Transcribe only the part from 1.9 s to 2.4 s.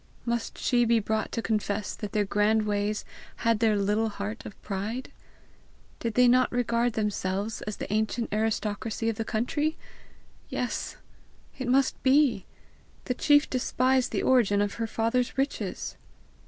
that their